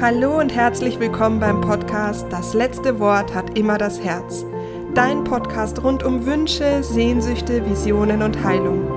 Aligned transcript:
Hallo 0.00 0.40
und 0.40 0.54
herzlich 0.54 0.98
willkommen 0.98 1.40
beim 1.40 1.60
Podcast 1.60 2.24
Das 2.30 2.54
letzte 2.54 2.98
Wort 3.00 3.34
hat 3.34 3.58
immer 3.58 3.76
das 3.76 4.00
Herz. 4.00 4.46
Dein 4.94 5.24
Podcast 5.24 5.82
rund 5.84 6.02
um 6.02 6.24
Wünsche, 6.24 6.82
Sehnsüchte, 6.82 7.68
Visionen 7.68 8.22
und 8.22 8.42
Heilung. 8.42 8.90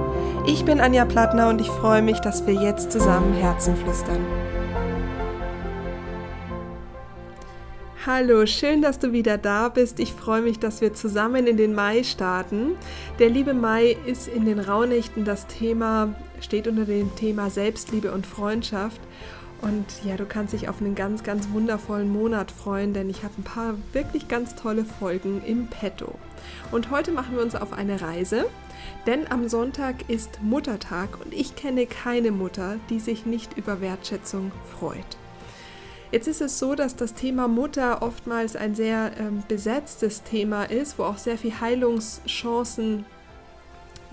Ich 0.47 0.63
bin 0.63 0.79
Anja 0.79 1.03
Plattner 1.03 1.49
und 1.49 1.59
ich 1.59 1.67
freue 1.67 2.01
mich, 2.01 2.21
dass 2.21 2.47
wir 2.47 2.53
jetzt 2.53 2.93
zusammen 2.93 3.33
Herzen 3.33 3.75
flüstern. 3.75 4.25
Hallo, 8.05 8.45
schön, 8.45 8.81
dass 8.81 8.97
du 8.97 9.11
wieder 9.11 9.37
da 9.37 9.67
bist. 9.67 9.99
Ich 9.99 10.13
freue 10.13 10.41
mich, 10.41 10.59
dass 10.59 10.79
wir 10.79 10.93
zusammen 10.93 11.47
in 11.47 11.57
den 11.57 11.75
Mai 11.75 12.03
starten. 12.03 12.77
Der 13.19 13.29
liebe 13.29 13.53
Mai 13.53 13.97
ist 14.05 14.29
in 14.29 14.45
den 14.45 14.59
Rauhnächten 14.59 15.25
das 15.25 15.47
Thema, 15.47 16.15
steht 16.39 16.65
unter 16.65 16.85
dem 16.85 17.13
Thema 17.17 17.49
Selbstliebe 17.49 18.13
und 18.13 18.25
Freundschaft. 18.25 19.01
Und 19.63 19.85
ja, 20.03 20.17
du 20.17 20.25
kannst 20.25 20.51
dich 20.51 20.67
auf 20.67 20.81
einen 20.81 20.93
ganz, 20.93 21.23
ganz 21.23 21.49
wundervollen 21.51 22.11
Monat 22.11 22.51
freuen, 22.51 22.93
denn 22.93 23.09
ich 23.09 23.23
habe 23.23 23.33
ein 23.37 23.43
paar 23.43 23.75
wirklich 23.93 24.27
ganz 24.27 24.55
tolle 24.55 24.83
Folgen 24.83 25.41
im 25.45 25.67
Petto. 25.67 26.15
Und 26.71 26.91
heute 26.91 27.13
machen 27.13 27.37
wir 27.37 27.41
uns 27.41 27.55
auf 27.55 27.71
eine 27.71 28.01
Reise, 28.01 28.45
denn 29.07 29.31
am 29.31 29.47
Sonntag 29.47 30.09
ist 30.09 30.41
Muttertag 30.41 31.17
und 31.23 31.33
ich 31.33 31.55
kenne 31.55 31.85
keine 31.85 32.31
Mutter, 32.31 32.75
die 32.89 32.99
sich 32.99 33.25
nicht 33.25 33.57
über 33.57 33.79
Wertschätzung 33.79 34.51
freut. 34.77 35.17
Jetzt 36.11 36.27
ist 36.27 36.41
es 36.41 36.59
so, 36.59 36.75
dass 36.75 36.97
das 36.97 37.13
Thema 37.13 37.47
Mutter 37.47 38.01
oftmals 38.01 38.57
ein 38.57 38.75
sehr 38.75 39.13
ähm, 39.17 39.43
besetztes 39.47 40.23
Thema 40.23 40.65
ist, 40.65 40.99
wo 40.99 41.03
auch 41.03 41.17
sehr 41.17 41.37
viel 41.37 41.61
Heilungschancen 41.61 43.05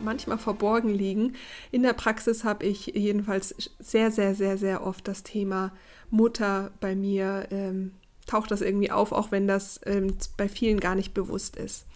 manchmal 0.04 0.38
verborgen 0.38 0.90
liegen. 0.90 1.34
In 1.70 1.82
der 1.82 1.92
Praxis 1.92 2.44
habe 2.44 2.66
ich 2.66 2.86
jedenfalls 2.86 3.70
sehr, 3.78 4.10
sehr, 4.10 4.34
sehr, 4.34 4.58
sehr 4.58 4.86
oft 4.86 5.06
das 5.06 5.22
Thema 5.22 5.72
Mutter 6.10 6.70
bei 6.80 6.94
mir. 6.94 7.46
Ähm, 7.50 7.92
taucht 8.26 8.50
das 8.50 8.60
irgendwie 8.60 8.90
auf, 8.90 9.12
auch 9.12 9.32
wenn 9.32 9.48
das 9.48 9.80
ähm, 9.86 10.14
bei 10.36 10.48
vielen 10.48 10.78
gar 10.78 10.94
nicht 10.94 11.14
bewusst 11.14 11.56
ist. 11.56 11.86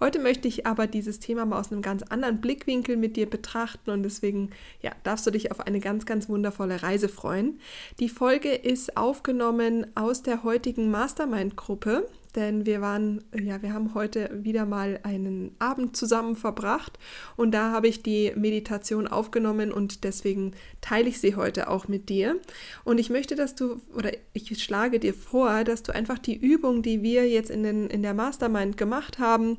Heute 0.00 0.18
möchte 0.18 0.48
ich 0.48 0.66
aber 0.66 0.86
dieses 0.86 1.20
Thema 1.20 1.46
mal 1.46 1.58
aus 1.58 1.72
einem 1.72 1.82
ganz 1.82 2.02
anderen 2.02 2.40
Blickwinkel 2.40 2.96
mit 2.96 3.16
dir 3.16 3.28
betrachten 3.28 3.90
und 3.90 4.02
deswegen 4.02 4.50
ja, 4.82 4.92
darfst 5.04 5.26
du 5.26 5.30
dich 5.30 5.50
auf 5.50 5.60
eine 5.60 5.80
ganz, 5.80 6.06
ganz 6.06 6.28
wundervolle 6.28 6.82
Reise 6.82 7.08
freuen. 7.08 7.60
Die 7.98 8.08
Folge 8.08 8.52
ist 8.52 8.96
aufgenommen 8.96 9.86
aus 9.94 10.22
der 10.22 10.42
heutigen 10.42 10.90
Mastermind-Gruppe 10.90 12.06
denn 12.34 12.66
wir 12.66 12.80
waren, 12.80 13.22
ja, 13.32 13.62
wir 13.62 13.72
haben 13.72 13.94
heute 13.94 14.30
wieder 14.32 14.66
mal 14.66 14.98
einen 15.02 15.54
Abend 15.58 15.96
zusammen 15.96 16.36
verbracht 16.36 16.98
und 17.36 17.52
da 17.52 17.70
habe 17.70 17.88
ich 17.88 18.02
die 18.02 18.32
Meditation 18.34 19.06
aufgenommen 19.06 19.72
und 19.72 20.04
deswegen 20.04 20.52
teile 20.80 21.08
ich 21.08 21.20
sie 21.20 21.36
heute 21.36 21.68
auch 21.68 21.86
mit 21.86 22.08
dir. 22.08 22.36
Und 22.84 22.98
ich 22.98 23.10
möchte, 23.10 23.36
dass 23.36 23.54
du, 23.54 23.80
oder 23.94 24.10
ich 24.32 24.62
schlage 24.62 24.98
dir 24.98 25.14
vor, 25.14 25.64
dass 25.64 25.82
du 25.82 25.94
einfach 25.94 26.18
die 26.18 26.36
Übung, 26.36 26.82
die 26.82 27.02
wir 27.02 27.28
jetzt 27.28 27.50
in, 27.50 27.62
den, 27.62 27.88
in 27.88 28.02
der 28.02 28.14
Mastermind 28.14 28.76
gemacht 28.76 29.18
haben, 29.18 29.58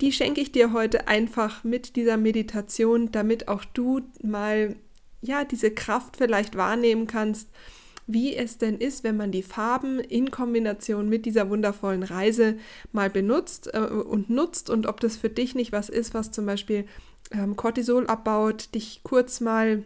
die 0.00 0.12
schenke 0.12 0.40
ich 0.40 0.52
dir 0.52 0.72
heute 0.72 1.08
einfach 1.08 1.64
mit 1.64 1.96
dieser 1.96 2.16
Meditation, 2.16 3.12
damit 3.12 3.48
auch 3.48 3.64
du 3.64 4.02
mal, 4.22 4.76
ja, 5.22 5.44
diese 5.44 5.70
Kraft 5.70 6.16
vielleicht 6.16 6.56
wahrnehmen 6.56 7.06
kannst 7.06 7.48
wie 8.12 8.36
es 8.36 8.58
denn 8.58 8.78
ist, 8.78 9.04
wenn 9.04 9.16
man 9.16 9.32
die 9.32 9.42
Farben 9.42 10.00
in 10.00 10.30
Kombination 10.30 11.08
mit 11.08 11.26
dieser 11.26 11.50
wundervollen 11.50 12.02
Reise 12.02 12.56
mal 12.92 13.10
benutzt 13.10 13.70
äh, 13.72 13.78
und 13.80 14.30
nutzt 14.30 14.70
und 14.70 14.86
ob 14.86 15.00
das 15.00 15.16
für 15.16 15.30
dich 15.30 15.54
nicht 15.54 15.72
was 15.72 15.88
ist, 15.88 16.14
was 16.14 16.30
zum 16.30 16.46
Beispiel 16.46 16.84
ähm, 17.32 17.56
Cortisol 17.56 18.06
abbaut, 18.06 18.74
dich 18.74 19.00
kurz 19.02 19.40
mal 19.40 19.84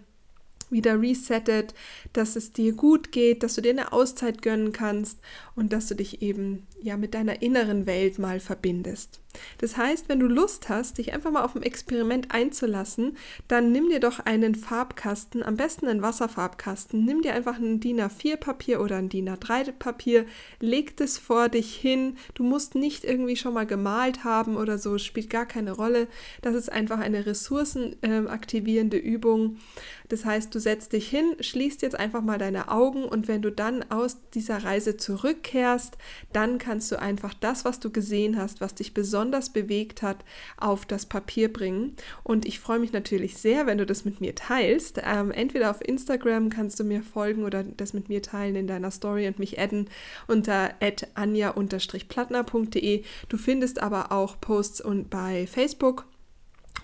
wieder 0.71 1.01
resettet, 1.01 1.75
dass 2.13 2.37
es 2.37 2.53
dir 2.53 2.73
gut 2.73 3.13
geht, 3.13 3.43
dass 3.43 3.55
du 3.55 3.61
dir 3.61 3.71
eine 3.71 3.93
Auszeit 3.93 4.43
gönnen 4.43 4.73
kannst 4.73 5.19
und 5.57 5.73
dass 5.73 5.87
du 5.87 5.95
dich 5.95 6.23
eben 6.23 6.67
ja 6.83 6.97
mit 6.97 7.15
deiner 7.15 7.43
inneren 7.43 7.87
Welt 7.87 8.19
mal 8.19 8.41
verbindest. 8.41 9.21
Das 9.59 9.77
heißt, 9.77 10.09
wenn 10.09 10.21
du 10.21 10.27
Lust 10.27 10.69
hast, 10.69 10.99
dich 10.99 11.13
einfach 11.13 11.31
mal 11.31 11.45
auf 11.45 11.57
ein 11.57 11.63
Experiment 11.63 12.33
einzulassen, 12.33 13.17
dann 13.49 13.73
nimm 13.73 13.89
dir 13.89 14.01
doch 14.01 14.21
einen 14.21 14.55
Farbkasten, 14.55 15.43
am 15.43 15.57
besten 15.57 15.87
einen 15.87 16.03
Wasserfarbkasten, 16.03 17.05
nimm 17.05 17.23
dir 17.23 17.35
einfach 17.35 17.59
ein 17.59 17.81
DIN 17.81 18.01
A4 18.01 18.37
Papier 18.37 18.81
oder 18.81 18.97
ein 18.97 19.09
DIN 19.09 19.29
A3 19.29 19.73
Papier, 19.73 20.27
leg 20.61 20.97
das 20.97 21.19
vor 21.19 21.49
dich 21.49 21.75
hin. 21.75 22.17
Du 22.35 22.43
musst 22.43 22.75
nicht 22.75 23.05
irgendwie 23.05 23.37
schon 23.37 23.55
mal 23.55 23.67
gemalt 23.67 24.25
haben 24.25 24.57
oder 24.57 24.79
so, 24.79 24.99
spielt 24.99 25.31
gar 25.31 25.47
keine 25.47 25.73
Rolle. 25.73 26.09
Das 26.43 26.55
ist 26.55 26.71
einfach 26.71 26.99
eine 26.99 27.27
ressourcenaktivierende 27.27 28.99
äh, 28.99 29.01
Übung. 29.01 29.59
Das 30.09 30.25
heißt, 30.25 30.55
du 30.55 30.61
setzt 30.61 30.93
dich 30.93 31.09
hin, 31.09 31.35
schließt 31.41 31.83
jetzt 31.83 31.99
einfach 31.99 32.23
mal 32.23 32.39
deine 32.39 32.71
Augen 32.71 33.05
und 33.05 33.27
wenn 33.27 33.43
du 33.43 33.51
dann 33.51 33.91
aus 33.91 34.19
dieser 34.35 34.65
Reise 34.65 34.97
zurückkehrst, 35.45 35.97
dann 36.33 36.59
kannst 36.59 36.91
du 36.91 36.99
einfach 36.99 37.35
das, 37.35 37.65
was 37.65 37.79
du 37.81 37.91
gesehen 37.91 38.37
hast, 38.37 38.61
was 38.61 38.75
dich 38.75 38.93
besonders 38.95 39.51
bewegt 39.51 40.03
hat, 40.03 40.25
auf 40.57 40.87
das 40.87 41.07
Papier 41.07 41.53
bringen. 41.53 41.95
Und 42.23 42.47
ich 42.47 42.61
freue 42.61 42.79
mich 42.79 42.93
natürlich 42.93 43.37
sehr, 43.37 43.67
wenn 43.67 43.79
du 43.79 43.87
das 43.87 44.05
mit 44.05 44.21
mir 44.21 44.35
teilst. 44.35 45.01
Ähm, 45.05 45.31
entweder 45.31 45.71
auf 45.71 45.81
Instagram 45.87 46.51
kannst 46.51 46.81
du 46.81 46.85
mir 46.85 47.03
folgen 47.03 47.45
oder 47.45 47.63
das 47.63 47.93
mit 47.93 48.09
mir 48.09 48.23
teilen 48.23 48.57
in 48.57 48.67
deiner 48.67 48.91
Story 48.91 49.29
und 49.29 49.39
mich 49.39 49.61
adden 49.61 49.89
unter 50.27 50.71
anja-plattner.de. 51.15 53.05
Du 53.29 53.37
findest 53.37 53.83
aber 53.83 54.11
auch 54.13 54.41
Posts 54.41 54.81
und 54.81 55.11
bei 55.11 55.47
Facebook 55.47 56.07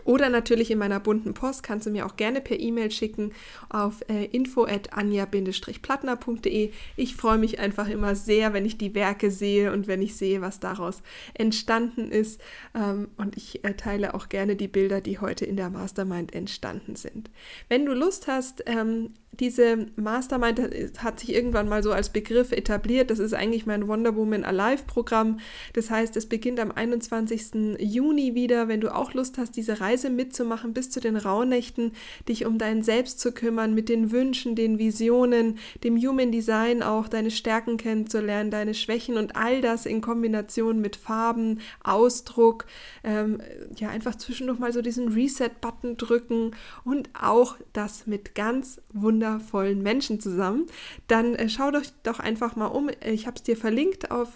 oder 0.04 0.28
natürlich 0.28 0.70
in 0.70 0.78
meiner 0.78 1.00
bunten 1.00 1.34
Post 1.34 1.62
kannst 1.62 1.86
du 1.86 1.90
mir 1.90 2.06
auch 2.06 2.16
gerne 2.16 2.40
per 2.40 2.58
E-Mail 2.58 2.90
schicken 2.90 3.32
auf 3.68 4.00
äh, 4.08 4.24
info@anja-plattner.de. 4.26 6.70
Ich 6.96 7.16
freue 7.16 7.38
mich 7.38 7.58
einfach 7.58 7.88
immer 7.88 8.14
sehr, 8.14 8.52
wenn 8.52 8.64
ich 8.64 8.78
die 8.78 8.94
Werke 8.94 9.30
sehe 9.30 9.72
und 9.72 9.88
wenn 9.88 10.00
ich 10.00 10.16
sehe, 10.16 10.40
was 10.40 10.60
daraus 10.60 11.02
entstanden 11.34 12.10
ist. 12.10 12.40
Ähm, 12.74 13.08
und 13.16 13.36
ich 13.36 13.64
äh, 13.64 13.74
teile 13.74 14.14
auch 14.14 14.28
gerne 14.28 14.54
die 14.56 14.68
Bilder, 14.68 15.00
die 15.00 15.18
heute 15.18 15.44
in 15.44 15.56
der 15.56 15.70
Mastermind 15.70 16.32
entstanden 16.34 16.94
sind. 16.96 17.30
Wenn 17.68 17.84
du 17.84 17.92
Lust 17.92 18.28
hast, 18.28 18.62
ähm, 18.66 19.10
diese 19.40 19.86
Mastermind 19.96 20.60
hat 20.98 21.20
sich 21.20 21.32
irgendwann 21.32 21.68
mal 21.68 21.82
so 21.82 21.92
als 21.92 22.10
Begriff 22.10 22.52
etabliert. 22.52 23.10
Das 23.10 23.18
ist 23.18 23.32
eigentlich 23.32 23.64
mein 23.64 23.88
Wonder 23.88 24.16
Woman 24.16 24.44
Alive 24.44 24.84
Programm. 24.86 25.38
Das 25.72 25.88
heißt, 25.88 26.16
es 26.16 26.26
beginnt 26.26 26.60
am 26.60 26.72
21. 26.72 27.78
Juni 27.78 28.34
wieder. 28.34 28.68
Wenn 28.68 28.80
du 28.80 28.94
auch 28.94 29.14
Lust 29.14 29.38
hast, 29.38 29.56
diese 29.56 29.80
Reise 29.80 29.89
mitzumachen 30.10 30.72
bis 30.72 30.90
zu 30.90 31.00
den 31.00 31.16
Rauhnächten, 31.16 31.92
dich 32.28 32.46
um 32.46 32.58
dein 32.58 32.82
Selbst 32.82 33.20
zu 33.20 33.32
kümmern, 33.32 33.74
mit 33.74 33.88
den 33.88 34.12
Wünschen, 34.12 34.54
den 34.54 34.78
Visionen, 34.78 35.58
dem 35.82 35.96
Human 35.96 36.30
Design 36.30 36.82
auch 36.82 37.08
deine 37.08 37.30
Stärken 37.30 37.76
kennenzulernen, 37.76 38.50
deine 38.50 38.74
Schwächen 38.74 39.16
und 39.16 39.36
all 39.36 39.60
das 39.60 39.86
in 39.86 40.00
Kombination 40.00 40.80
mit 40.80 40.96
Farben, 40.96 41.60
Ausdruck, 41.82 42.66
ähm, 43.04 43.40
ja, 43.76 43.88
einfach 43.88 44.16
zwischendurch 44.16 44.58
mal 44.58 44.72
so 44.72 44.82
diesen 44.82 45.12
Reset-Button 45.12 45.96
drücken 45.96 46.52
und 46.84 47.08
auch 47.14 47.56
das 47.72 48.06
mit 48.06 48.34
ganz 48.34 48.80
wundervollen 48.92 49.50
wundervollen 49.50 49.82
Menschen 49.82 50.20
zusammen, 50.20 50.66
dann 51.08 51.34
äh, 51.34 51.48
schau 51.48 51.70
doch, 51.70 51.82
doch 52.02 52.18
einfach 52.20 52.56
mal 52.56 52.66
um. 52.66 52.90
Ich 53.04 53.26
habe 53.26 53.36
es 53.36 53.42
dir 53.42 53.56
verlinkt 53.56 54.10
auf 54.10 54.28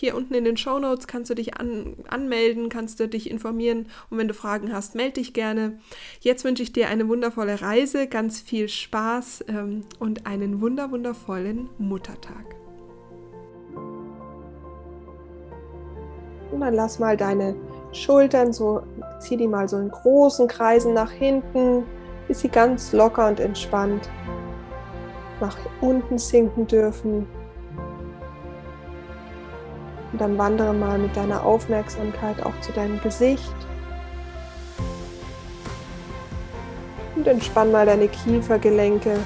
hier 0.00 0.16
unten 0.16 0.34
in 0.34 0.44
den 0.44 0.56
Show 0.56 0.78
Notes 0.78 1.06
kannst 1.06 1.30
du 1.30 1.34
dich 1.34 1.58
an, 1.58 1.94
anmelden, 2.08 2.70
kannst 2.70 3.00
du 3.00 3.06
dich 3.06 3.30
informieren 3.30 3.86
und 4.08 4.18
wenn 4.18 4.28
du 4.28 4.34
Fragen 4.34 4.72
hast, 4.72 4.94
melde 4.94 5.14
dich 5.14 5.34
gerne. 5.34 5.78
Jetzt 6.20 6.44
wünsche 6.44 6.62
ich 6.62 6.72
dir 6.72 6.88
eine 6.88 7.06
wundervolle 7.08 7.60
Reise, 7.60 8.06
ganz 8.06 8.40
viel 8.40 8.68
Spaß 8.68 9.44
ähm, 9.48 9.82
und 9.98 10.26
einen 10.26 10.60
wunder 10.60 10.90
wundervollen 10.90 11.68
Muttertag. 11.78 12.44
Und 16.50 16.60
dann 16.60 16.74
lass 16.74 16.98
mal 16.98 17.16
deine 17.16 17.54
Schultern 17.92 18.52
so, 18.52 18.82
zieh 19.20 19.36
die 19.36 19.46
mal 19.46 19.68
so 19.68 19.76
in 19.76 19.90
großen 19.90 20.48
Kreisen 20.48 20.94
nach 20.94 21.12
hinten, 21.12 21.84
bis 22.26 22.40
sie 22.40 22.48
ganz 22.48 22.92
locker 22.92 23.28
und 23.28 23.38
entspannt 23.38 24.08
nach 25.40 25.58
unten 25.80 26.18
sinken 26.18 26.66
dürfen. 26.66 27.26
Und 30.12 30.20
dann 30.20 30.36
wandere 30.38 30.72
mal 30.72 30.98
mit 30.98 31.16
deiner 31.16 31.44
Aufmerksamkeit 31.44 32.42
auch 32.44 32.58
zu 32.60 32.72
deinem 32.72 33.00
Gesicht. 33.00 33.54
Und 37.14 37.26
entspann 37.26 37.70
mal 37.70 37.86
deine 37.86 38.08
Kiefergelenke 38.08 39.18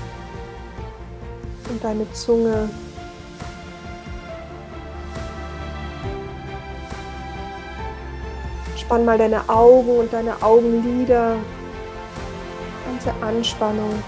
und 1.71 1.83
deine 1.83 2.11
Zunge. 2.13 2.69
Spann 8.77 9.05
mal 9.05 9.17
deine 9.17 9.49
Augen 9.49 9.99
und 9.99 10.13
deine 10.13 10.43
Augenlider. 10.43 11.37
Ganze 12.87 13.13
Anspannung 13.25 14.03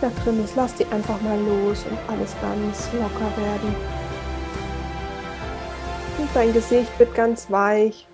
da 0.00 0.10
drin 0.22 0.44
ist, 0.44 0.54
lass 0.56 0.74
die 0.74 0.84
einfach 0.86 1.20
mal 1.22 1.38
los 1.38 1.84
und 1.88 1.98
alles 2.08 2.34
ganz 2.40 2.88
locker 2.92 3.30
werden. 3.36 3.95
Dein 6.34 6.52
Gesicht 6.52 6.98
wird 6.98 7.14
ganz 7.14 7.50
weich. 7.50 8.06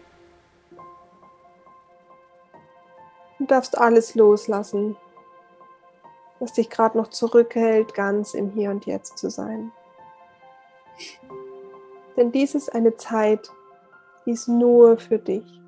Du 3.39 3.47
darfst 3.47 3.77
alles 3.77 4.15
loslassen. 4.15 4.97
was 6.39 6.53
dich 6.55 6.71
gerade 6.71 6.99
noch 6.99 7.09
zurückhält, 7.09 7.95
ganz 7.95 8.35
im 8.35 8.51
Hier 8.51 8.71
und 8.71 8.85
Jetzt 8.85 9.17
zu 9.17 9.31
sein. 9.31 9.71
Denn 12.17 12.33
dies 12.33 12.55
ist 12.55 12.75
eine 12.75 12.97
Zeit, 12.97 13.49
die 14.27 14.33
ist 14.33 14.49
nur 14.49 14.99
für 14.99 15.19
dich. 15.19 15.62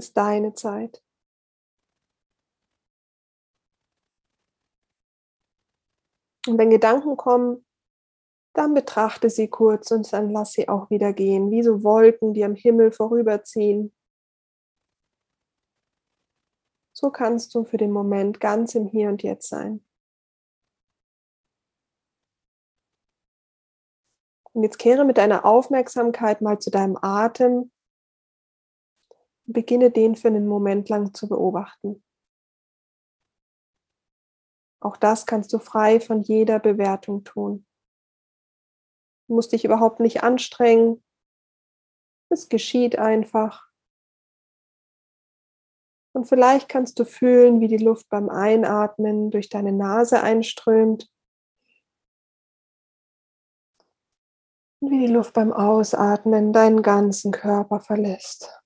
Ist 0.00 0.16
deine 0.16 0.54
Zeit. 0.54 1.02
Und 6.46 6.56
wenn 6.56 6.70
Gedanken 6.70 7.16
kommen, 7.18 7.66
dann 8.54 8.72
betrachte 8.74 9.28
sie 9.28 9.48
kurz 9.48 9.90
und 9.90 10.10
dann 10.12 10.30
lass 10.30 10.52
sie 10.52 10.68
auch 10.68 10.88
wieder 10.90 11.12
gehen, 11.12 11.50
wie 11.50 11.62
so 11.62 11.84
Wolken, 11.84 12.32
die 12.32 12.44
am 12.44 12.54
Himmel 12.54 12.92
vorüberziehen. 12.92 13.94
So 16.92 17.10
kannst 17.10 17.54
du 17.54 17.64
für 17.64 17.76
den 17.76 17.92
Moment 17.92 18.40
ganz 18.40 18.74
im 18.74 18.86
Hier 18.86 19.08
und 19.10 19.22
Jetzt 19.22 19.48
sein. 19.48 19.84
Und 24.52 24.64
jetzt 24.64 24.78
kehre 24.78 25.04
mit 25.04 25.18
deiner 25.18 25.44
Aufmerksamkeit 25.44 26.40
mal 26.40 26.58
zu 26.58 26.70
deinem 26.70 26.98
Atem 27.00 27.70
beginne 29.46 29.90
den 29.90 30.16
für 30.16 30.28
einen 30.28 30.46
Moment 30.46 30.88
lang 30.88 31.14
zu 31.14 31.28
beobachten. 31.28 32.02
Auch 34.82 34.96
das 34.96 35.26
kannst 35.26 35.52
du 35.52 35.58
frei 35.58 36.00
von 36.00 36.22
jeder 36.22 36.58
Bewertung 36.58 37.24
tun. 37.24 37.66
Du 39.28 39.34
musst 39.34 39.52
dich 39.52 39.64
überhaupt 39.64 40.00
nicht 40.00 40.22
anstrengen. 40.22 41.04
Es 42.30 42.48
geschieht 42.48 42.98
einfach. 42.98 43.70
Und 46.12 46.26
vielleicht 46.26 46.68
kannst 46.68 46.98
du 46.98 47.04
fühlen, 47.04 47.60
wie 47.60 47.68
die 47.68 47.76
Luft 47.76 48.08
beim 48.08 48.28
Einatmen 48.28 49.30
durch 49.30 49.48
deine 49.48 49.72
Nase 49.72 50.22
einströmt 50.22 51.08
und 54.80 54.90
wie 54.90 55.06
die 55.06 55.12
Luft 55.12 55.34
beim 55.34 55.52
Ausatmen 55.52 56.52
deinen 56.52 56.82
ganzen 56.82 57.30
Körper 57.30 57.80
verlässt. 57.80 58.60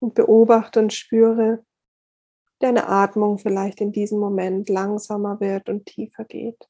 Und 0.00 0.14
beobachte 0.14 0.80
und 0.80 0.92
spüre, 0.92 1.64
deine 2.60 2.88
Atmung 2.88 3.38
vielleicht 3.38 3.80
in 3.80 3.92
diesem 3.92 4.18
Moment 4.18 4.68
langsamer 4.68 5.40
wird 5.40 5.68
und 5.68 5.86
tiefer 5.86 6.24
geht. 6.24 6.68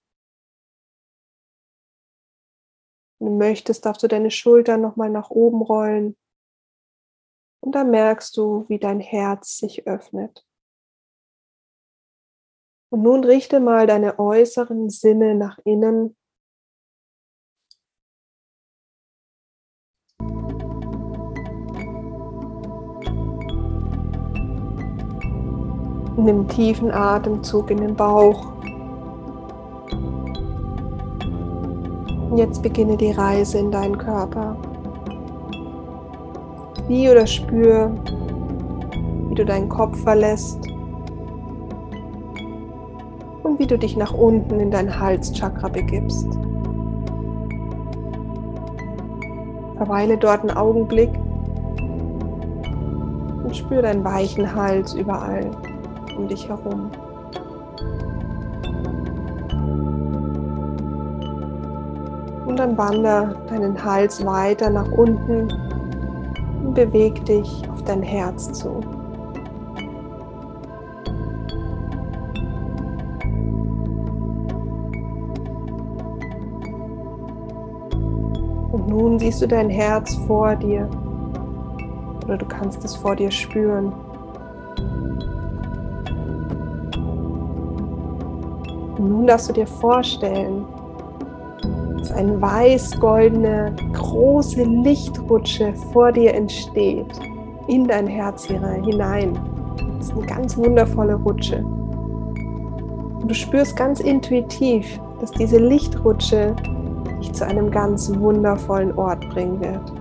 Wenn 3.19 3.29
du 3.29 3.37
möchtest, 3.37 3.85
darfst 3.85 4.03
du 4.03 4.09
deine 4.09 4.31
Schultern 4.31 4.81
nochmal 4.81 5.11
nach 5.11 5.31
oben 5.31 5.63
rollen. 5.63 6.17
Und 7.61 7.75
dann 7.75 7.91
merkst 7.91 8.37
du, 8.37 8.65
wie 8.69 8.79
dein 8.79 9.01
Herz 9.01 9.59
sich 9.59 9.87
öffnet. 9.87 10.47
Und 12.91 13.03
nun 13.03 13.25
richte 13.25 13.61
mal 13.61 13.87
deine 13.87 14.19
äußeren 14.19 14.89
Sinne 14.89 15.35
nach 15.35 15.59
innen 15.65 16.17
Nimm 26.21 26.49
tiefen 26.49 26.91
Atemzug 26.91 27.71
in 27.71 27.77
den 27.77 27.95
Bauch. 27.95 28.49
Jetzt 32.35 32.61
beginne 32.61 32.97
die 32.97 33.13
Reise 33.13 33.59
in 33.59 33.71
deinen 33.71 33.97
Körper. 33.97 34.57
Sieh 36.89 37.09
oder 37.09 37.25
spür, 37.25 37.93
wie 39.29 39.35
du 39.37 39.45
deinen 39.45 39.69
Kopf 39.69 39.97
verlässt 40.03 40.59
und 43.45 43.61
wie 43.61 43.67
du 43.69 43.79
dich 43.79 43.97
nach 43.97 44.13
unten 44.13 44.59
in 44.59 44.73
dein 44.73 44.99
Halschakra 44.99 45.69
begibst. 45.69 46.27
Verweile 49.77 50.19
dort 50.19 50.41
einen 50.41 50.57
Augenblick 50.57 51.11
und 53.45 53.57
spür 53.57 53.83
deinen 53.83 54.03
weichen 54.03 54.53
Hals 54.53 54.95
überall 54.95 55.49
um 56.19 56.29
dich 56.29 56.49
herum. 56.49 56.91
Und 62.47 62.59
dann 62.59 62.77
wander 62.77 63.37
deinen 63.49 63.83
Hals 63.83 64.25
weiter 64.25 64.69
nach 64.71 64.91
unten 64.91 65.49
und 66.65 66.75
beweg 66.75 67.25
dich 67.25 67.63
auf 67.71 67.83
dein 67.85 68.03
Herz 68.03 68.53
zu. 68.53 68.81
Und 78.73 78.89
nun 78.89 79.19
siehst 79.19 79.41
du 79.41 79.47
dein 79.47 79.71
Herz 79.71 80.15
vor 80.27 80.57
dir 80.57 80.89
oder 82.25 82.37
du 82.37 82.47
kannst 82.47 82.85
es 82.85 82.95
vor 82.97 83.15
dir 83.15 83.31
spüren. 83.31 83.93
Und 88.99 89.11
nun 89.11 89.27
darfst 89.27 89.49
du 89.49 89.53
dir 89.53 89.67
vorstellen, 89.67 90.67
dass 91.99 92.11
eine 92.13 92.41
weiß-goldene, 92.41 93.75
große 93.93 94.65
Lichtrutsche 94.65 95.73
vor 95.93 96.11
dir 96.13 96.35
entsteht, 96.35 97.07
in 97.69 97.87
dein 97.87 98.07
Herz 98.07 98.45
hinein. 98.45 99.39
Das 99.99 100.09
ist 100.09 100.17
eine 100.17 100.27
ganz 100.27 100.57
wundervolle 100.57 101.15
Rutsche. 101.15 101.65
Und 101.65 103.29
du 103.29 103.35
spürst 103.35 103.77
ganz 103.77 104.01
intuitiv, 104.01 105.01
dass 105.21 105.31
diese 105.33 105.59
Lichtrutsche 105.59 106.55
dich 107.21 107.33
zu 107.33 107.47
einem 107.47 107.71
ganz 107.71 108.13
wundervollen 108.19 108.97
Ort 108.97 109.29
bringen 109.31 109.61
wird. 109.61 109.93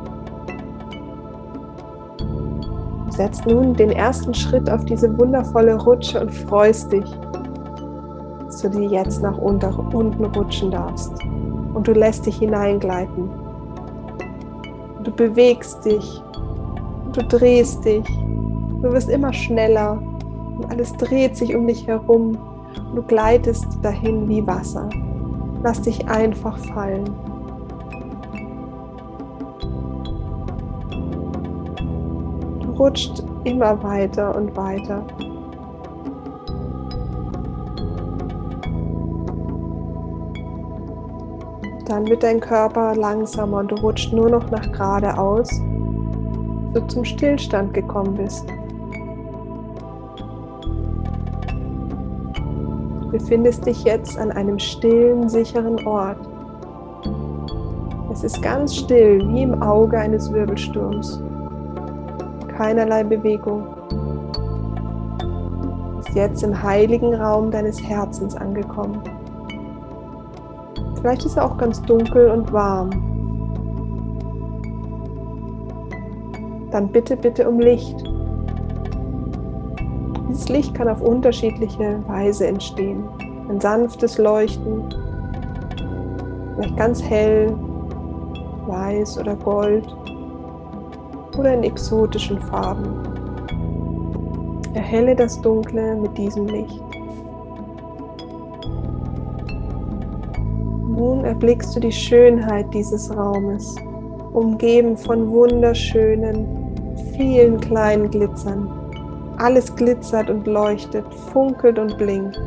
Du 3.05 3.11
setzt 3.11 3.45
nun 3.45 3.73
den 3.73 3.91
ersten 3.91 4.33
Schritt 4.33 4.69
auf 4.69 4.85
diese 4.85 5.17
wundervolle 5.17 5.75
Rutsche 5.75 6.21
und 6.21 6.31
freust 6.31 6.91
dich 6.91 7.05
dass 8.57 8.71
du 8.71 8.79
dir 8.79 8.89
jetzt 8.89 9.21
nach 9.21 9.37
unten 9.37 10.25
rutschen 10.25 10.71
darfst. 10.71 11.13
Und 11.75 11.87
du 11.87 11.91
lässt 11.91 12.25
dich 12.25 12.37
hineingleiten. 12.37 13.29
Du 15.03 15.11
bewegst 15.11 15.85
dich. 15.85 16.23
Du 17.13 17.21
drehst 17.21 17.85
dich. 17.85 18.03
Du 18.81 18.91
wirst 18.91 19.09
immer 19.09 19.31
schneller. 19.31 20.01
Und 20.55 20.71
alles 20.71 20.91
dreht 20.93 21.37
sich 21.37 21.55
um 21.55 21.67
dich 21.67 21.85
herum. 21.85 22.35
Du 22.95 23.03
gleitest 23.03 23.67
dahin 23.83 24.27
wie 24.27 24.45
Wasser. 24.47 24.89
Lass 25.61 25.79
dich 25.83 26.07
einfach 26.07 26.57
fallen. 26.57 27.05
Du 32.61 32.71
rutscht 32.71 33.23
immer 33.43 33.83
weiter 33.83 34.35
und 34.35 34.57
weiter. 34.57 35.05
Dann 41.87 42.05
wird 42.07 42.21
dein 42.21 42.41
Körper 42.41 42.95
langsamer 42.95 43.59
und 43.59 43.71
du 43.71 43.75
rutscht 43.75 44.11
nur 44.11 44.29
noch 44.29 44.51
nach 44.51 44.69
geradeaus, 44.73 45.49
bis 45.49 46.81
du 46.81 46.87
zum 46.87 47.05
Stillstand 47.05 47.73
gekommen 47.73 48.15
bist. 48.15 48.45
Du 53.01 53.11
befindest 53.11 53.65
dich 53.65 53.85
jetzt 53.85 54.17
an 54.17 54.31
einem 54.31 54.59
stillen, 54.59 55.29
sicheren 55.29 55.87
Ort. 55.87 56.19
Es 58.11 58.23
ist 58.23 58.41
ganz 58.41 58.75
still, 58.75 59.25
wie 59.29 59.43
im 59.43 59.61
Auge 59.61 59.97
eines 59.97 60.33
Wirbelsturms. 60.33 61.21
Keinerlei 62.57 63.03
Bewegung. 63.03 63.65
Du 65.19 65.97
bist 65.97 66.15
jetzt 66.15 66.43
im 66.43 66.61
heiligen 66.61 67.13
Raum 67.13 67.49
deines 67.49 67.81
Herzens 67.81 68.35
angekommen. 68.35 68.86
Vielleicht 71.07 71.25
ist 71.25 71.37
er 71.37 71.45
auch 71.45 71.57
ganz 71.57 71.81
dunkel 71.83 72.29
und 72.31 72.51
warm. 72.51 72.89
Dann 76.69 76.89
bitte, 76.89 77.15
bitte 77.15 77.47
um 77.47 77.61
Licht. 77.61 77.95
Dieses 80.27 80.49
Licht 80.49 80.75
kann 80.75 80.89
auf 80.89 81.01
unterschiedliche 81.01 82.03
Weise 82.07 82.47
entstehen. 82.47 83.05
Ein 83.47 83.61
sanftes 83.61 84.17
Leuchten, 84.17 84.83
vielleicht 86.55 86.75
ganz 86.75 87.01
hell, 87.01 87.55
weiß 88.65 89.17
oder 89.17 89.37
gold 89.37 89.87
oder 91.37 91.53
in 91.53 91.63
exotischen 91.63 92.37
Farben. 92.37 92.89
Erhelle 94.73 95.15
das 95.15 95.39
Dunkle 95.41 95.95
mit 95.95 96.17
diesem 96.17 96.47
Licht. 96.47 96.86
Erblickst 101.37 101.75
du 101.75 101.79
die 101.79 101.91
Schönheit 101.91 102.73
dieses 102.73 103.15
Raumes, 103.15 103.75
umgeben 104.33 104.97
von 104.97 105.29
wunderschönen, 105.29 106.47
vielen 107.15 107.59
kleinen 107.59 108.09
Glitzern. 108.09 108.67
Alles 109.37 109.75
glitzert 109.75 110.31
und 110.31 110.47
leuchtet, 110.47 111.05
funkelt 111.31 111.77
und 111.77 111.95
blinkt. 111.99 112.41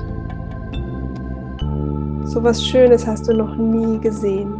So 2.24 2.42
was 2.42 2.66
Schönes 2.66 3.06
hast 3.06 3.28
du 3.28 3.32
noch 3.32 3.54
nie 3.54 4.00
gesehen. 4.00 4.58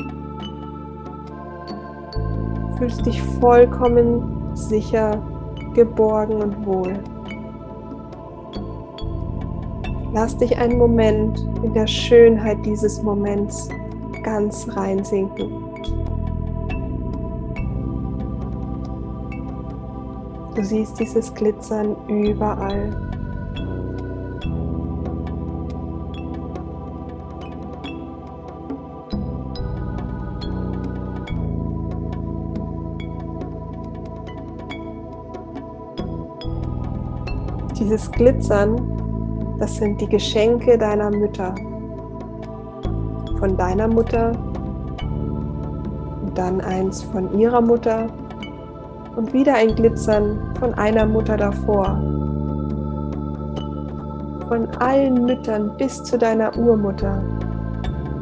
Fühlst 2.79 3.05
dich 3.05 3.21
vollkommen 3.41 4.55
sicher, 4.55 5.21
geborgen 5.75 6.37
und 6.37 6.65
wohl. 6.65 6.93
Lass 10.13 10.37
dich 10.37 10.57
einen 10.57 10.79
Moment 10.79 11.45
in 11.65 11.75
der 11.75 11.89
Schönheit 11.89 12.65
dieses 12.65 13.03
Moments 13.03 13.69
ganz 14.23 14.67
reinsinken. 14.77 15.51
Du 20.55 20.65
siehst 20.65 20.99
dieses 20.99 21.33
Glitzern 21.35 21.97
überall. 22.09 22.97
Dieses 37.79 38.11
Glitzern 38.13 39.01
das 39.61 39.77
sind 39.77 40.01
die 40.01 40.09
Geschenke 40.09 40.79
deiner 40.79 41.11
Mütter. 41.11 41.55
Von 43.41 43.57
deiner 43.57 43.89
Mutter 43.89 44.33
und 46.23 46.39
dann 46.39 46.61
eins 46.61 47.03
von 47.03 47.37
ihrer 47.39 47.61
Mutter 47.61 48.07
und 49.17 49.33
wieder 49.33 49.55
ein 49.55 49.75
Glitzern 49.75 50.55
von 50.59 50.75
einer 50.75 51.07
Mutter 51.07 51.37
davor. 51.37 51.99
Von 54.47 54.69
allen 54.79 55.25
Müttern 55.25 55.77
bis 55.79 56.03
zu 56.05 56.19
deiner 56.19 56.57
Urmutter 56.57 57.23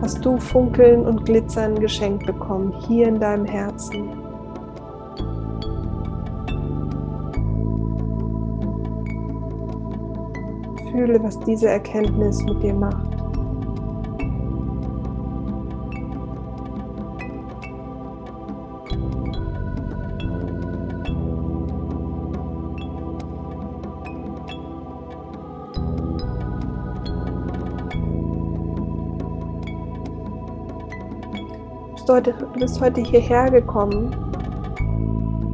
hast 0.01 0.25
du 0.25 0.39
Funkeln 0.39 1.05
und 1.05 1.25
Glitzern 1.25 1.79
geschenkt 1.79 2.27
bekommen, 2.27 2.73
hier 2.87 3.09
in 3.09 3.19
deinem 3.19 3.45
Herzen. 3.45 4.11
Fühle, 10.93 11.23
was 11.23 11.39
diese 11.41 11.69
Erkenntnis 11.69 12.43
mit 12.45 12.63
dir 12.63 12.75
macht. 12.75 13.18
Du 32.09 32.33
bist 32.59 32.81
heute 32.81 33.03
hierher 33.03 33.51
gekommen, 33.51 34.17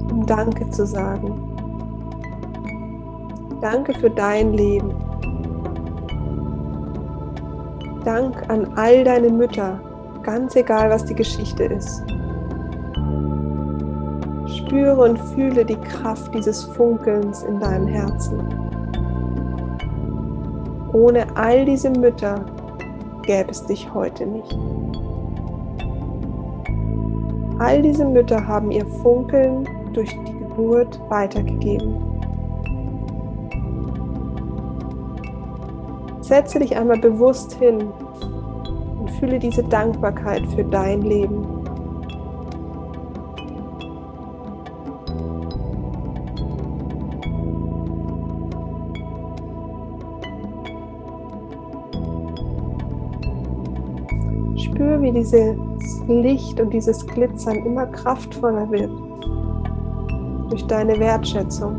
um 0.09 0.25
Danke 0.25 0.71
zu 0.71 0.87
sagen. 0.87 1.35
Danke 3.61 3.93
für 3.95 4.09
dein 4.09 4.53
Leben. 4.53 4.95
Dank 8.05 8.49
an 8.49 8.73
all 8.77 9.03
deine 9.03 9.31
Mütter, 9.31 9.81
ganz 10.23 10.55
egal 10.55 10.91
was 10.91 11.05
die 11.05 11.17
Geschichte 11.17 11.65
ist. 11.65 12.05
Spüre 14.57 15.03
und 15.03 15.19
fühle 15.35 15.65
die 15.65 15.81
Kraft 15.81 16.33
dieses 16.33 16.63
Funkelns 16.63 17.43
in 17.43 17.59
deinem 17.59 17.89
Herzen. 17.89 18.41
Ohne 20.93 21.27
all 21.35 21.65
diese 21.65 21.91
Mütter 21.91 22.45
gäbe 23.23 23.51
es 23.51 23.67
dich 23.67 23.93
heute 23.93 24.25
nicht. 24.25 24.57
All 27.59 27.83
diese 27.83 28.05
Mütter 28.05 28.47
haben 28.47 28.71
ihr 28.71 28.85
Funkeln 28.87 29.69
durch 29.93 30.11
die 30.11 30.39
Geburt 30.39 31.01
weitergegeben. 31.09 32.03
Setze 36.21 36.59
dich 36.59 36.77
einmal 36.77 36.99
bewusst 36.99 37.53
hin 37.55 37.93
und 38.99 39.11
fühle 39.19 39.39
diese 39.39 39.63
Dankbarkeit 39.63 40.47
für 40.49 40.65
dein 40.65 41.03
Leben. 41.03 41.44
Dieses 55.15 55.57
Licht 56.09 56.61
und 56.61 56.73
dieses 56.73 57.07
Glitzern 57.07 57.57
immer 57.65 57.87
kraftvoller 57.87 58.71
wird 58.71 58.91
durch 60.51 60.67
deine 60.67 60.99
Wertschätzung. 60.99 61.77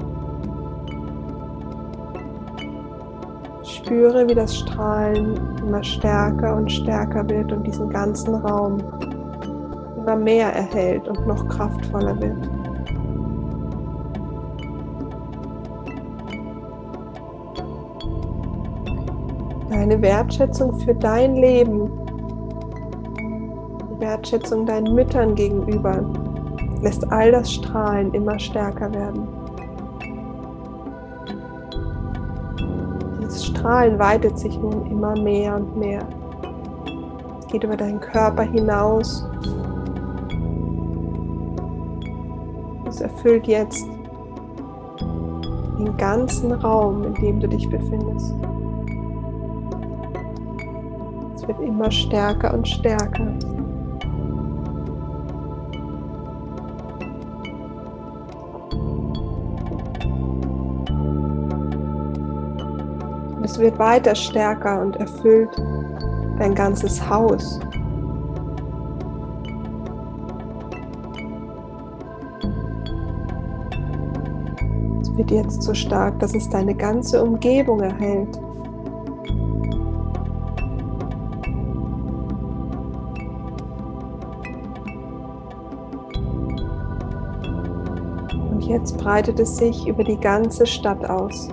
Spüre, 3.63 4.27
wie 4.27 4.33
das 4.33 4.57
Strahlen 4.57 5.39
immer 5.59 5.83
stärker 5.83 6.55
und 6.55 6.71
stärker 6.71 7.29
wird 7.29 7.51
und 7.51 7.65
diesen 7.67 7.89
ganzen 7.89 8.35
Raum 8.35 8.79
immer 9.97 10.15
mehr 10.15 10.53
erhält 10.53 11.07
und 11.07 11.27
noch 11.27 11.47
kraftvoller 11.47 12.19
wird. 12.19 12.49
Deine 19.69 20.01
Wertschätzung 20.01 20.79
für 20.79 20.95
dein 20.95 21.35
Leben, 21.35 21.91
Wertschätzung 24.05 24.67
deinen 24.67 24.93
Müttern 24.93 25.33
gegenüber, 25.33 26.05
lässt 26.81 27.11
all 27.11 27.31
das 27.31 27.51
Strahlen 27.51 28.13
immer 28.13 28.37
stärker 28.37 28.93
werden. 28.93 29.27
Strahlen 33.65 33.97
weitet 33.97 34.37
sich 34.37 34.59
nun 34.59 34.85
immer 34.91 35.19
mehr 35.19 35.55
und 35.55 35.75
mehr. 35.75 36.07
Geht 37.47 37.63
über 37.63 37.75
deinen 37.75 37.99
Körper 37.99 38.43
hinaus. 38.43 39.27
Es 42.87 43.01
erfüllt 43.01 43.47
jetzt 43.47 43.87
den 45.79 45.97
ganzen 45.97 46.51
Raum, 46.51 47.05
in 47.05 47.13
dem 47.15 47.39
du 47.39 47.47
dich 47.47 47.67
befindest. 47.67 48.35
Es 51.35 51.47
wird 51.47 51.59
immer 51.61 51.89
stärker 51.89 52.53
und 52.53 52.67
stärker. 52.67 53.33
Es 63.45 63.59
wird 63.59 63.77
weiter 63.77 64.15
stärker 64.15 64.81
und 64.81 64.95
erfüllt 64.95 65.55
dein 66.39 66.55
ganzes 66.55 67.07
Haus. 67.07 67.59
Es 74.99 75.15
wird 75.15 75.29
jetzt 75.29 75.61
so 75.61 75.75
stark, 75.75 76.19
dass 76.19 76.33
es 76.33 76.49
deine 76.49 76.73
ganze 76.73 77.23
Umgebung 77.23 77.81
erhält. 77.81 78.35
Und 88.49 88.63
jetzt 88.63 88.97
breitet 88.97 89.39
es 89.39 89.55
sich 89.55 89.87
über 89.87 90.03
die 90.03 90.17
ganze 90.17 90.65
Stadt 90.65 91.07
aus. 91.07 91.49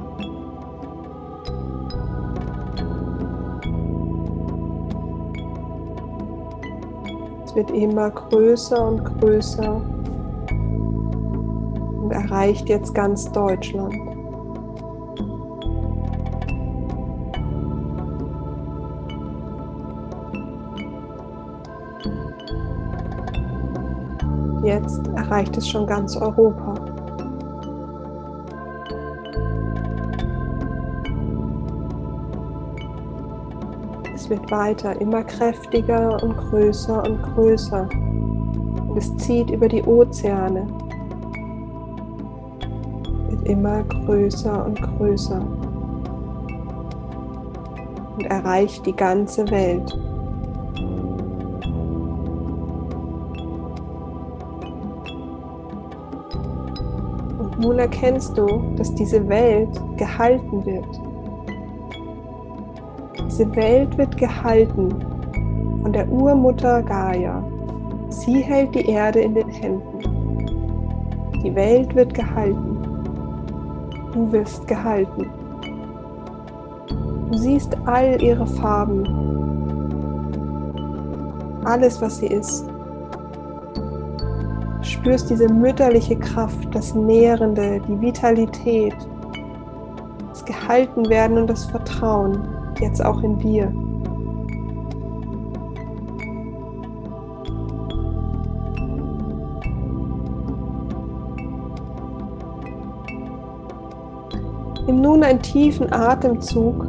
Wird 7.54 7.71
immer 7.71 8.11
größer 8.11 8.87
und 8.88 9.04
größer 9.04 9.80
und 12.02 12.11
erreicht 12.11 12.68
jetzt 12.68 12.94
ganz 12.94 13.30
Deutschland. 13.32 13.94
Jetzt 24.62 25.09
erreicht 25.16 25.56
es 25.56 25.68
schon 25.68 25.87
ganz 25.87 26.16
Europa. 26.16 26.72
Es 34.23 34.31
wird 34.31 34.52
weiter 34.52 35.00
immer 35.00 35.25
kräftiger 35.25 36.23
und 36.23 36.37
größer 36.37 37.02
und 37.02 37.23
größer. 37.35 37.88
Und 37.91 38.97
es 38.97 39.17
zieht 39.17 39.50
über 39.50 39.67
die 39.67 39.83
Ozeane. 39.83 40.69
Wird 43.31 43.49
immer 43.49 43.83
größer 43.83 44.64
und 44.64 44.81
größer. 44.81 45.45
Und 48.17 48.26
erreicht 48.26 48.87
die 48.87 48.95
ganze 48.95 49.50
Welt. 49.50 49.93
Und 57.41 57.59
nun 57.59 57.81
erkennst 57.81 58.38
du, 58.38 58.47
dass 58.76 58.95
diese 58.95 59.29
Welt 59.29 59.81
gehalten 59.97 60.64
wird. 60.64 61.01
Diese 63.33 63.57
Welt 63.57 63.97
wird 63.97 64.15
gehalten 64.19 64.91
von 65.81 65.91
der 65.91 66.07
Urmutter 66.07 66.83
Gaia. 66.83 67.43
Sie 68.11 68.41
hält 68.43 68.75
die 68.75 68.87
Erde 68.87 69.21
in 69.21 69.35
den 69.35 69.49
Händen. 69.49 69.99
Die 71.43 71.55
Welt 71.55 71.95
wird 71.95 72.12
gehalten. 72.12 72.77
Du 74.12 74.31
wirst 74.33 74.69
gehalten. 74.69 75.31
Du 77.31 77.39
siehst 77.39 77.75
all 77.87 78.23
ihre 78.23 78.47
Farben, 78.47 79.09
alles, 81.65 82.03
was 82.03 82.19
sie 82.19 82.27
ist. 82.27 82.69
Du 84.77 84.85
spürst 84.85 85.31
diese 85.31 85.51
mütterliche 85.51 86.19
Kraft, 86.19 86.69
das 86.75 86.95
Nährende, 86.95 87.81
die 87.89 87.99
Vitalität, 87.99 88.95
das 90.29 90.45
Gehaltenwerden 90.45 91.39
und 91.39 91.49
das 91.49 91.65
Vertrauen 91.65 92.51
jetzt 92.81 93.05
auch 93.05 93.23
in 93.23 93.38
dir. 93.38 93.73
Nimm 104.87 105.00
nun 105.00 105.23
einen 105.23 105.41
tiefen 105.41 105.93
Atemzug 105.93 106.85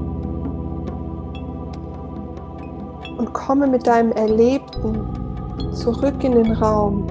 und 3.18 3.32
komme 3.34 3.68
mit 3.68 3.86
deinem 3.86 4.12
Erlebten 4.14 5.08
zurück 5.72 6.24
in 6.24 6.32
den 6.34 6.52
Raum 6.54 7.06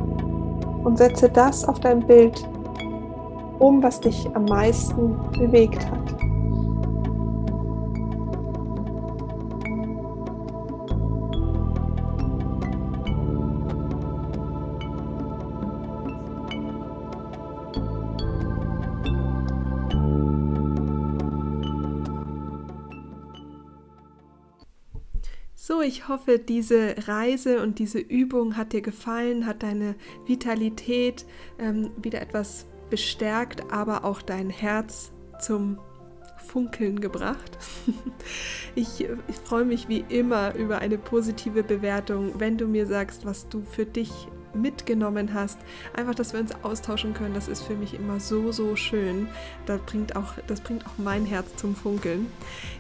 und 0.85 0.99
setze 0.99 1.29
das 1.29 1.65
auf 1.65 1.79
dein 1.81 2.01
Bild 2.07 2.47
um, 3.59 3.83
was 3.83 4.01
dich 4.01 4.29
am 4.35 4.45
meisten 4.47 5.17
bewegt 5.39 5.89
hat. 5.91 6.32
Ich 25.83 26.09
hoffe, 26.09 26.39
diese 26.39 26.95
Reise 27.07 27.63
und 27.63 27.79
diese 27.79 27.99
Übung 27.99 28.57
hat 28.57 28.73
dir 28.73 28.83
gefallen, 28.83 29.47
hat 29.47 29.63
deine 29.63 29.95
Vitalität 30.27 31.27
ähm, 31.59 31.91
wieder 31.97 32.21
etwas 32.21 32.67
bestärkt, 32.91 33.73
aber 33.73 34.05
auch 34.05 34.23
dein 34.23 34.51
Herz 34.51 35.13
zum 35.41 35.79
Funkeln 36.47 37.01
gebracht. 37.01 37.59
Ich, 38.75 39.05
ich 39.05 39.37
freue 39.45 39.67
mich 39.67 39.91
wie 39.91 40.03
immer 40.09 40.55
über 40.55 40.79
eine 40.79 40.97
positive 40.97 41.63
Bewertung, 41.63 42.33
wenn 42.39 42.57
du 42.57 42.67
mir 42.67 42.87
sagst, 42.87 43.27
was 43.27 43.47
du 43.51 43.61
für 43.61 43.85
dich 43.85 44.11
mitgenommen 44.55 45.35
hast. 45.35 45.59
Einfach, 45.95 46.15
dass 46.15 46.33
wir 46.33 46.41
uns 46.41 46.53
austauschen 46.63 47.15
können, 47.15 47.35
das 47.35 47.49
ist 47.49 47.63
für 47.63 47.75
mich 47.75 47.95
immer 47.95 48.21
so, 48.21 48.53
so 48.53 48.77
schön. 48.77 49.29
Das 49.67 49.81
bringt 49.83 50.17
auch, 50.17 50.35
das 50.47 50.61
bringt 50.61 50.87
auch 50.87 50.99
mein 50.99 51.25
Herz 51.27 51.57
zum 51.57 51.75
Funkeln. 51.75 52.27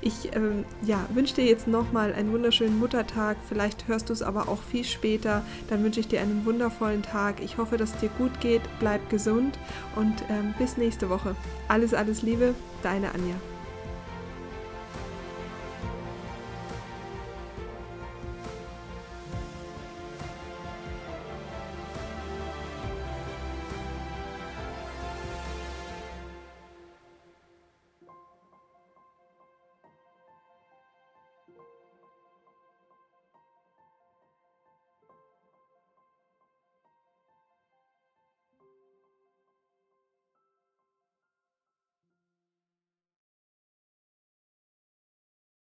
Ich 0.01 0.35
ähm, 0.35 0.65
ja, 0.83 1.07
wünsche 1.13 1.35
dir 1.35 1.45
jetzt 1.45 1.67
nochmal 1.67 2.13
einen 2.13 2.33
wunderschönen 2.33 2.79
Muttertag. 2.79 3.37
Vielleicht 3.49 3.89
hörst 3.89 4.09
du 4.09 4.13
es 4.13 4.23
aber 4.23 4.49
auch 4.49 4.63
viel 4.63 4.85
später. 4.85 5.43
Dann 5.69 5.83
wünsche 5.83 6.01
ich 6.01 6.09
dir 6.09 6.21
einen 6.21 6.45
wundervollen 6.45 7.03
Tag. 7.03 7.43
Ich 7.43 7.59
hoffe, 7.59 7.77
dass 7.77 7.95
es 7.95 8.01
dir 8.01 8.11
gut 8.19 8.41
geht. 8.41 8.63
Bleib 8.79 9.09
gesund 9.11 9.59
und 9.97 10.23
ähm, 10.31 10.55
bis 10.59 10.77
nächste 10.77 11.11
Woche. 11.11 11.37
Alles, 11.69 11.95
alles 11.95 12.23
Liebe, 12.23 12.55
deine 12.83 13.15
Anja. 13.15 13.52